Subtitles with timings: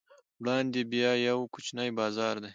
[0.41, 2.49] وړاندې بیا یو کوچنی بازار دی.